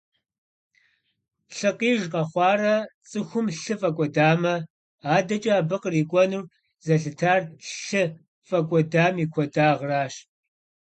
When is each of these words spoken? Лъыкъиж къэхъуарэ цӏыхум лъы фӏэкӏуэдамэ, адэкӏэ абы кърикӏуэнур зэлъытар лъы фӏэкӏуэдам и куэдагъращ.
Лъыкъиж 1.57 2.01
къэхъуарэ 2.11 2.75
цӏыхум 3.09 3.47
лъы 3.59 3.75
фӏэкӏуэдамэ, 3.81 4.53
адэкӏэ 5.15 5.51
абы 5.59 5.75
кърикӏуэнур 5.81 6.45
зэлъытар 6.85 7.41
лъы 7.83 8.03
фӏэкӏуэдам 8.47 9.15
и 9.23 9.25
куэдагъращ. 9.33 10.13